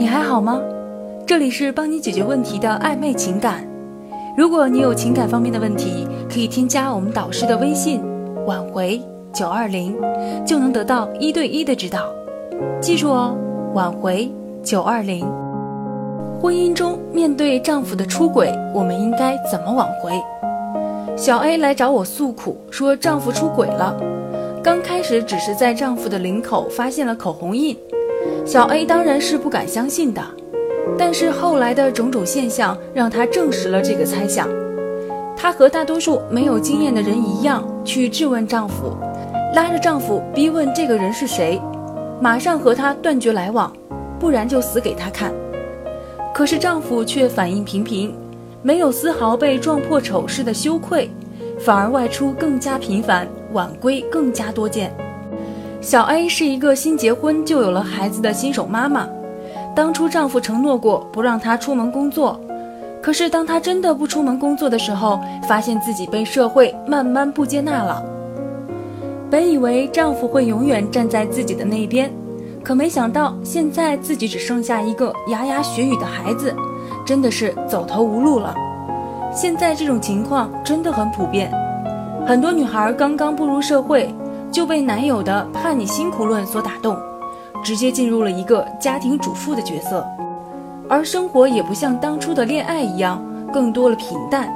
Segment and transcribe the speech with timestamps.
[0.00, 0.58] 你还好吗？
[1.26, 3.62] 这里是帮你解决问题的暧昧情感。
[4.34, 8.00] 如果你有情感方面的问题，可以添加我们导师的微信
[8.48, 8.98] “挽回
[9.30, 9.94] 九二零”，
[10.42, 12.06] 就能得到一对一的指导。
[12.80, 13.36] 记住哦，
[13.74, 14.32] 挽回
[14.62, 15.30] 九二零。
[16.40, 20.12] 婚姻中面对丈夫的出轨，我们应该怎么挽回？
[21.14, 23.94] 小 A 来找我诉苦，说丈夫出轨了。
[24.62, 27.76] 刚开始只是在丈夫的领口发现了口红印，
[28.50, 30.20] 小 A 当然是不敢相信的。
[30.98, 34.48] 但是后来的种种现象让她证实了这个猜想。
[35.36, 38.96] 她和大多数没有经验的人一样，去质问丈夫，
[39.54, 41.62] 拉着丈夫逼问这个人是谁，
[42.20, 43.72] 马上和他断绝来往，
[44.18, 45.32] 不然就死给他看。
[46.34, 48.12] 可是丈夫却反应平平，
[48.62, 51.08] 没有丝毫被撞破丑事的羞愧，
[51.60, 54.92] 反而外出更加频繁，晚归更加多见。
[55.80, 59.08] 小 A 是一个新结婚就有了孩子的新手妈妈，
[59.74, 62.38] 当初丈夫承诺过不让她出门工作，
[63.00, 68.04] 可是当她真的不出门工作的时候，发现自己被社会慢慢不接纳了。
[69.30, 72.12] 本以为丈夫会永远站在自己的那边。
[72.62, 76.54] 可没想到，现在自己只剩下一个牙牙学语的孩子，
[77.06, 78.54] 真的是走投无路了。
[79.32, 81.50] 现在这种情况真的很普遍，
[82.26, 84.14] 很多女孩刚刚步入社会，
[84.50, 86.96] 就被男友的“怕你辛苦论”所打动，
[87.62, 90.04] 直接进入了一个家庭主妇的角色，
[90.88, 94.52] 而生活也不像当初的恋爱一样，更多了平淡。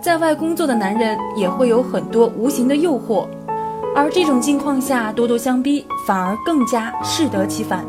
[0.00, 3.26] 在外工作的男人也会有很多无形的诱惑。
[3.94, 7.84] 而这种境况下，咄咄相逼反而更加适得其反。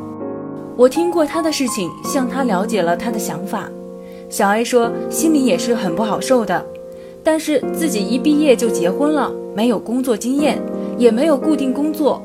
[0.75, 3.69] 我听过他的事情，向他了解了他的想法。
[4.27, 6.65] 小 A 说，心里也是很不好受的，
[7.23, 10.59] 但是自己一毕业就结婚了，没有工作经验，
[11.01, 12.21] 也没有固定工作，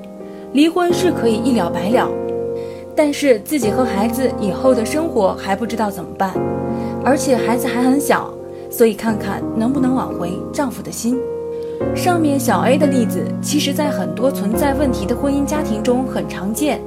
[0.52, 2.10] 离婚是可以一了百了。
[2.94, 6.34] 但是自己和孩子以后的生活还不知道怎么办，
[7.02, 8.30] 而且孩子还很小，
[8.70, 11.18] 所以看看能不能挽回丈夫的心。
[11.94, 16.78] 上面小 A 的例子，其实，在很多存在问题的婚姻家庭中很常见。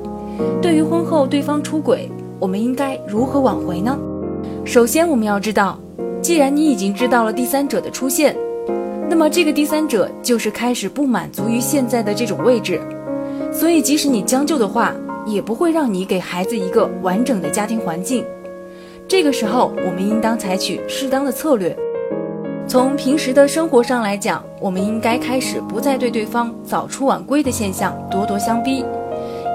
[0.61, 2.07] 对于婚后对方出轨，
[2.39, 3.97] 我们应该如何挽回呢？
[4.63, 5.79] 首先，我们要知道，
[6.21, 8.35] 既然你已经知道了第三者的出现，
[9.09, 12.79] 那么这个第三者就是开始不满足于现在的这种位置，
[13.51, 14.93] 所以即使你将就的话，
[15.25, 18.23] 也不会让你给孩子一个完整的家庭环境。
[19.07, 21.75] 这个时候，我们应当采取适当的策略。
[22.67, 28.85] 从平时的生活上来讲，我们应该开始不再对对方早出晚归的现象咄咄相逼，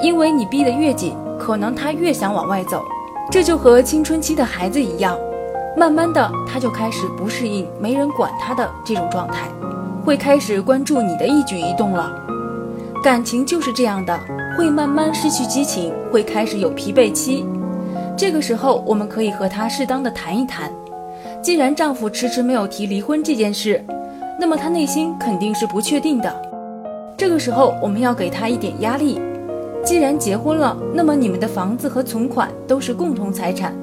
[0.03, 2.83] 因为你逼得越紧，可能他越想往外走。
[3.31, 5.17] 这就和青春期的孩子一样，
[5.77, 9.49] 慢慢的他就开始不适应没人管他的这种状态，
[10.05, 12.13] 会开始关注你的一举一动了。
[13.03, 14.19] 感情就是这样的，
[14.57, 17.45] 会慢慢失去激情，会开始有疲惫期。
[18.17, 20.71] 这个时候，我们可以和他适当的谈一谈。
[21.43, 23.85] 既然丈夫迟迟没有提离婚这件事，
[24.41, 26.35] 那么他内心肯定是不确定的。
[27.17, 29.21] 这个时候，我们要给他一点压力。
[29.85, 33.75] 既然结婚了，那么你们的房子和存款都是共同财产。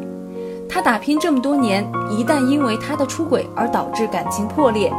[0.74, 4.90] 他打拼这么多年，一旦因为他的出轨而导致感情破裂，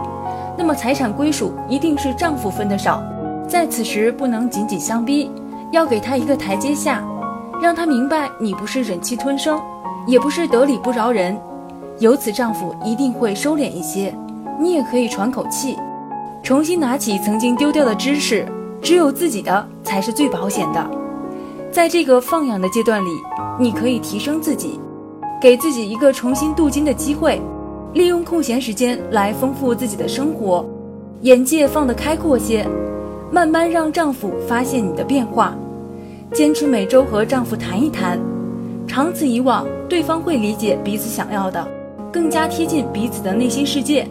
[0.59, 3.03] 那么财产归属一定是丈夫分的少。
[3.49, 5.31] 在此时，不能紧紧相逼，
[5.71, 7.03] 要给他一个台阶下，
[7.63, 9.59] 让他明白你不是忍气吞声，
[10.07, 11.35] 也不是得理不饶人。
[11.99, 14.15] 由此，丈夫一定会收敛一些，
[14.61, 15.79] 你也可以喘口气，
[16.43, 18.47] 重新拿起曾经丢掉的知识。
[18.83, 20.91] 只有自己的才是最保险的。
[21.71, 23.11] 在这个放养的阶段里，
[23.59, 24.81] 你可以提升自己，
[25.43, 27.43] 给自己一个重新镀金的机会，
[27.95, 30.65] 利用空闲时间来丰富自己的生活，
[31.23, 32.65] 眼界放得开阔些，
[33.29, 35.53] 慢慢让丈夫发现你的变化。
[36.33, 38.21] 坚持每周和丈夫谈一谈，
[38.87, 41.67] 长此以往，对方会理解彼此想要的。
[42.13, 44.07] 更加贴近彼此的内心世界。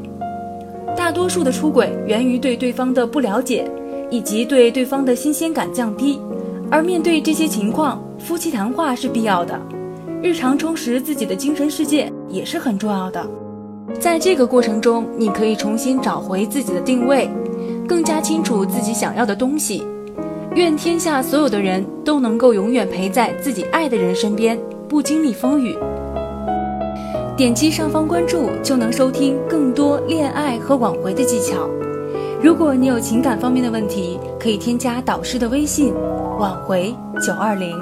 [0.98, 3.72] 大多数的出轨源于对对方的不了解，
[4.10, 6.20] 以及对对方的新鲜感降低。
[6.70, 9.58] 而面对这些情况，夫妻谈话是必要的，
[10.24, 13.28] 日常充实自己的精神世界也是很重要的。
[14.00, 17.28] 在这个过程中，你可以重新找回自己的定位，
[17.88, 19.84] 更加清楚自己想要的东西。
[20.54, 25.76] 愿天下所有的人都能够永远陪在自己爱的人身边，不经历风雨。
[27.36, 31.68] 点击上方关注就能收听更多恋爱和挽回的技巧。
[32.44, 35.94] 如果你有情感方面的问题，可以添加导师的微信
[36.38, 36.94] “挽回
[37.26, 37.76] 九二零”。